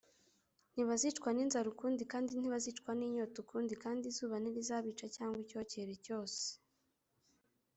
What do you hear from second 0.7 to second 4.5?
ntibazicwa n’inzara ukundi, kandi ntibazicwa n’inyota ukundi kandi izuba